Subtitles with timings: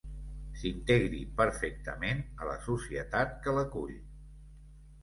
[0.61, 3.97] S'integri perfectament a la societat que l'acull.